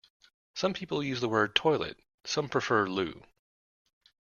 [0.55, 1.95] Some people use the word toilet,
[2.25, 3.23] some prefer loo